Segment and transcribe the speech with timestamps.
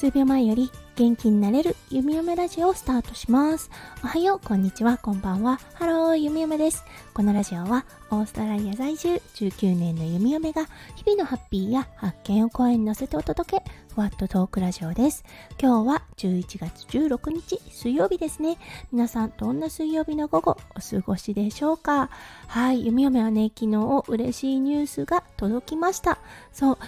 [0.00, 3.70] 数秒前より元気になれる弓嫁ラジオをスタートします。
[4.02, 5.60] おはよう、こんにちは、こんばんは。
[5.74, 6.84] ハロー、弓嫁です。
[7.12, 10.66] このラジオはオーストラリア在住19年の弓嫁が
[10.96, 13.64] 日々のハッピーや発見を声に乗せてお届け、
[14.00, 15.26] ふわっとトークラジオです。
[15.60, 18.56] 今日は11月16日水曜日ですね。
[18.92, 22.08] 皆さん、どんな水曜日の午後お過ごしでしょうか？
[22.46, 26.18] はい、弓嫁はね、昨日嬉しいニュースが届きました。
[26.50, 26.78] そう、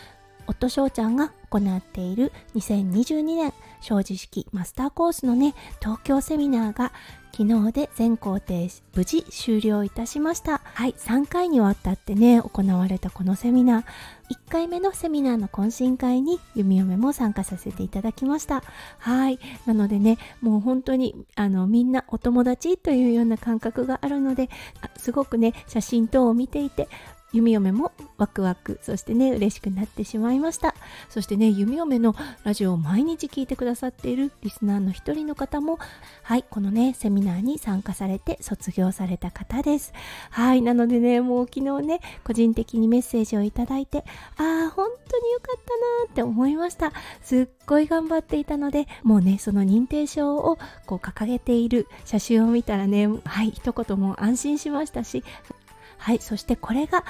[0.47, 6.92] 夫翔ちゃんが行っている2022年正治式マスターコースのね東京セミナーが
[7.34, 10.60] 昨日で全工程無事終了いたしました。
[10.64, 10.95] はい。
[10.98, 13.84] 3回にわたってね行われたこのセミナー。
[14.30, 18.62] 1回目のセミナーの懇親会に弓嫁も参加させていただきました。
[18.98, 19.38] はい。
[19.64, 24.50] なのでねもう本当にあのみんなお友達というような感覚があるので
[24.98, 26.88] すごくね写真等を見ていて
[27.32, 30.74] 弓嫁もワクワクそしてね嬉しくなってしまいました。
[31.09, 35.78] そしてね弓嫁のラジオを毎日聞いてくださっているリスナーの一人の方も
[36.22, 39.92] はいこのねセミナーに参加されて卒業された方です。
[40.30, 44.05] はいなのでねもう昨日ね個人的にメッセージをいただいて
[44.36, 46.92] ああ本当によかったなって思いました。
[47.22, 55.24] すっごい頑張っていたのでもうねその認定証をこう掲げている写真を見たらねはい一言も安心しましたし
[56.03, 57.05] はいそしてこれが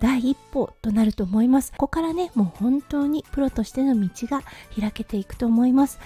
[0.00, 1.72] 第一歩となると思います。
[1.72, 4.42] ここからねもう本当にプロとしての道が
[4.78, 5.98] 開けていくと思います。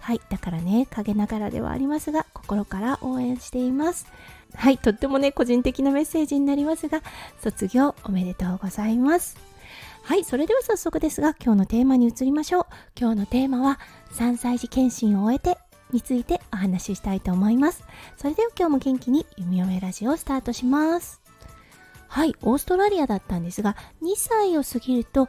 [0.00, 4.06] はいだからね陰ながらではありますが心から応援しています。
[4.54, 7.02] はいとってもね個人的なメッセージになりますが
[7.40, 9.38] 卒業おめでとうございます。
[10.02, 12.66] はいそれでは早速ですが今日のテーマに移りましょう。
[12.98, 13.78] 今日のテーマは
[14.14, 15.56] 3歳児検診を終えて
[15.92, 17.84] についてお話ししたいと思います。
[18.16, 21.19] それでは今日も元気に弓嫁ラジオをスタートします。
[22.10, 25.28] はい、オーストラリアだったんですが、2歳を過ぎると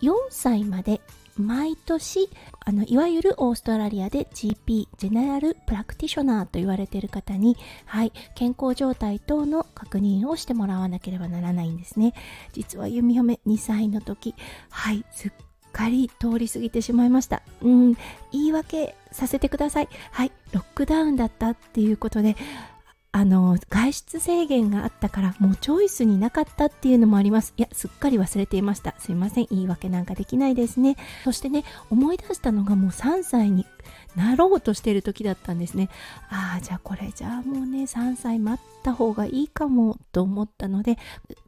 [0.00, 1.02] 4歳まで
[1.36, 2.30] 毎年
[2.64, 12.14] あのいわゆるオーストラリアで GP ジェネラルプラクティショナーと言われている方に、はい、健康状態等の確認をしてもらわなければならないんですね。
[12.54, 14.34] 実は弓嫁2歳の時
[14.70, 15.32] はいすっ
[15.72, 17.42] かり通り過ぎてしまいました。
[17.60, 17.94] うん
[18.32, 19.88] 言い訳させてください。
[20.12, 22.36] はいロックダウンだったっていうことで
[23.16, 27.54] あの外出制限があったからもうチョイスになかったっていうのもあります。
[27.56, 28.94] いやすっかり忘れていました。
[28.98, 29.46] すいません。
[29.48, 30.98] 言い訳なんかできないですね。
[31.24, 33.64] そしてね思い出したのがもう3歳に
[34.16, 35.88] なろうとしてる時だったんですね。
[36.28, 40.98] ああじゃあこれじゃあもうね3歳待った方がいいかもと思ったので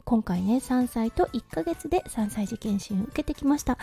[0.07, 3.77] 今回ね3歳と1ヶ月で3歳児検診受けてきました。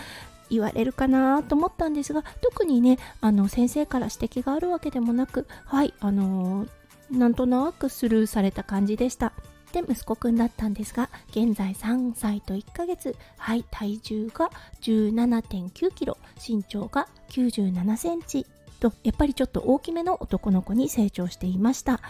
[0.49, 9.33] 言われるかなと思ったんですが特にねあの先生から指摘があるわけでもなくはいあのーなんとなくスルーされた感じでした。
[9.71, 14.49] で息子くんだったんですが現在3歳と1ヶ月はい体重が
[14.81, 16.17] 17.9キロ
[16.47, 18.45] 身長が97センチ。
[18.79, 22.01] とやっぱりちょっと大きめの男の子に成長していました。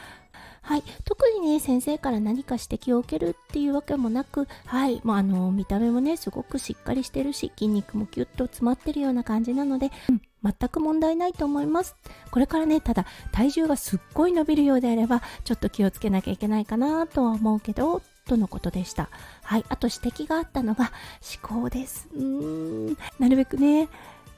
[0.61, 4.99] はい、特にね先生から何か指摘を受けるっていうわけもなく、はい。
[5.03, 11.95] まあ、あの見た目もねすごくしっかりしてるし筋肉もキュッと詰まってるような感じなので、うん、全く問題ないと思います。
[12.31, 19.09] これからねただ体重がすっごい伸びるようであればちょっと気をつけなきゃいけないかなとは思うけどとのことでした。
[19.43, 20.91] はいあと指摘があったのが
[21.43, 22.07] 思考です。
[22.13, 22.97] うーん。
[23.19, 23.87] なるべくね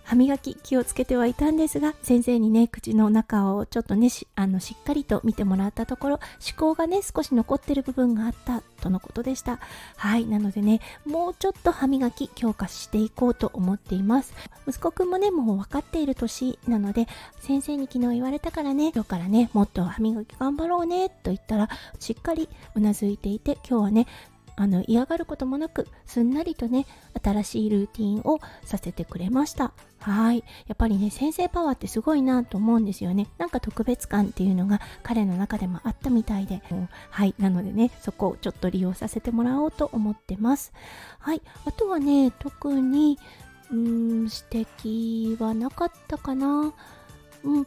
[0.07, 9.59] 歯磨き気をつけてはいたんですが先生にね口の中をちょっとねしあのしっかりと見てもらったところ思考がね少し残ってる部分があったとのことでした。
[9.97, 14.33] はいなのでねもうちょっと歯磨き強化していこうと思っています。
[14.65, 17.07] 息子くんもねもう分かっている年なので
[17.41, 21.69] 先生に昨日言われたからね今日からねもっと歯磨き頑張ろうねと言ったら
[21.99, 24.07] しっかりうなずいていて今日はね
[24.59, 26.87] あの嫌がることもなくすんなりとね
[27.23, 29.71] 新しいルーティンをさせてくれました。
[29.99, 30.43] はい。
[30.67, 33.27] やっぱりね先生パワーってすごいなと思うんですよね。
[33.37, 36.61] なんか特別感っていうのが彼の中でもあったみたいで。
[37.11, 37.35] はい。
[37.37, 40.73] なのでねそこをちょっと利用させてもらおうと思ってます。
[41.19, 41.41] はい。
[41.65, 43.19] あとはね特に
[43.69, 46.73] うーん指摘はなかったかな。
[47.43, 47.65] うん。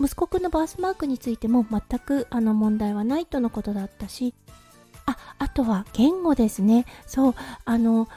[0.00, 4.34] 息子くんのバースマークについても全くあの問題はないとのことだったし
[5.06, 6.86] ああとは言語ですね。
[7.06, 7.34] そう
[7.64, 8.08] あの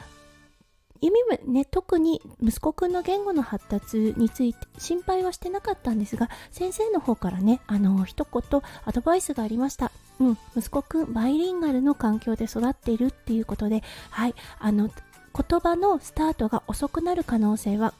[1.01, 1.15] 意味
[1.45, 9.91] もね特に息子くんの言語の発達について心配はしてなかったんですが先生の方からねあの一言アドバイスがありました。
[10.19, 17.93] うん息子くんバイリンガルの環境で育っているっていうことではいあの言葉のスタートが遅くなる可能性は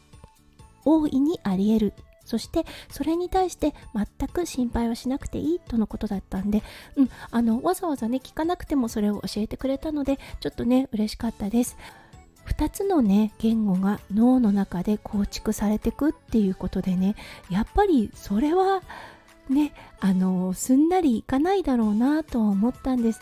[0.86, 2.05] 大いにあり得る。
[2.26, 6.64] そしてそれに対して全く心配はしなくていいとのことだったんで、
[6.96, 11.78] うん、あのわざわざね聞かなくてもそれを教えてくれたのでちょっとね嬉しかったです
[12.48, 17.16] 2つのね言語が脳の中で構築されてくっていうことでね
[17.50, 18.82] やっぱりそれは
[19.50, 23.22] ねあのすんなりいかないだろうなと思ったんです。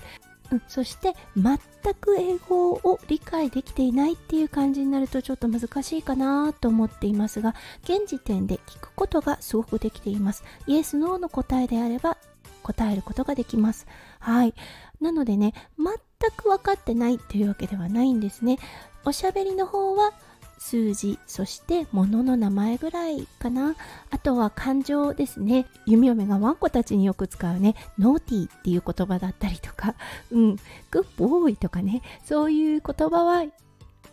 [0.54, 1.58] うん、そして全
[1.96, 10.44] く英語を理解できていないっていう感じになるとちょっと難しいかなと思っていますが現時点で聞くことがすごくできています。
[10.68, 12.18] イエス・ノーの答えであれば
[12.62, 13.88] 答えることができます。
[14.20, 14.54] はい。
[15.02, 18.60] なのでね全く分かってないというわけではないんですね。
[19.06, 20.14] おしゃべりの方は
[20.63, 23.75] 数字そして物の名前ぐらいかな。
[24.12, 25.65] あとは感情ですね。
[25.86, 29.95] 弓嫁がワンコたちによく使うねノーティーっていう言葉だったりとか。
[30.31, 30.56] うん。
[30.89, 32.01] グッボーイとかね。
[32.24, 33.44] そういう言葉は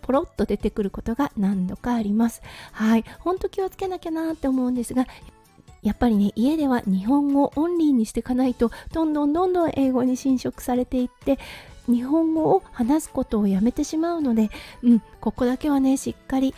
[0.03, 2.43] ポロッと出てくることが何度かあります。
[2.73, 3.05] はい。
[3.21, 5.07] ほんと気をつけなきゃなって思うんですが
[5.83, 11.39] やっぱりね家では日本語オンリーにしていかないとどんどんどんどん英語に侵食されていって
[11.91, 14.51] 日本語を話すことをやめてしまうので、
[14.83, 16.55] うん、ここだけはねしっかり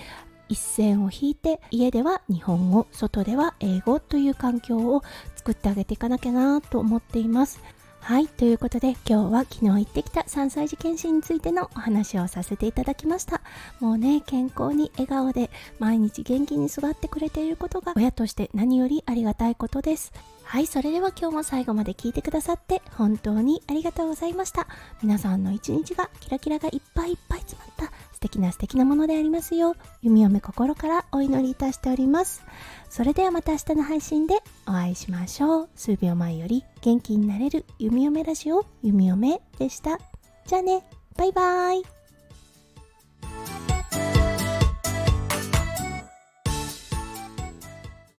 [0.48, 5.02] 一線を引いて家では日本語外では英語という環境を
[5.34, 7.60] 作ってあげていかなきゃなと思っています。
[8.02, 13.42] はい、ということで今日は昨日行ってきた3歳児検診についてのお話をさせていただきました。
[13.78, 20.12] もうね、健康に笑顔で毎日元気に育ってくれていることが親として何よりありがたいことです。
[20.52, 24.66] はい、それでは今日も最後まで聞いてくださって本当にありがとうございました。
[25.02, 32.44] 皆さんの一日がキラキラがいっぱいいっぱい詰まった素敵な素敵なものでありますよう、弓嫁心からお祈りいたしております。
[32.90, 35.68] それではまた明日の配信でお会いしましょう。
[35.74, 39.98] 数秒前より元気になれる弓嫁ラジオ弓嫁でした。
[40.44, 40.84] じゃあね、
[41.16, 42.01] バイバーイ。